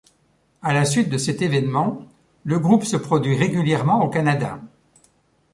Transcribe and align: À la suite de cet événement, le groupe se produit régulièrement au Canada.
À 0.63 0.73
la 0.73 0.83
suite 0.83 1.09
de 1.09 1.19
cet 1.19 1.43
événement, 1.43 2.07
le 2.43 2.57
groupe 2.57 2.85
se 2.85 2.97
produit 2.97 3.37
régulièrement 3.37 4.03
au 4.03 4.09
Canada. 4.09 4.59